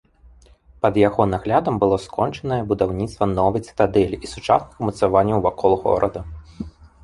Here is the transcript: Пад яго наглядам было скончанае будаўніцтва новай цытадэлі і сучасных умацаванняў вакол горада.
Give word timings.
Пад 0.85 0.95
яго 1.07 1.27
наглядам 1.33 1.75
было 1.83 1.99
скончанае 2.07 2.59
будаўніцтва 2.73 3.23
новай 3.37 3.61
цытадэлі 3.69 4.17
і 4.25 4.33
сучасных 4.35 4.73
умацаванняў 4.85 5.37
вакол 5.49 5.71
горада. 5.89 6.19